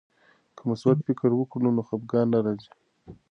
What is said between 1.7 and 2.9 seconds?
نو خفګان نه راځي.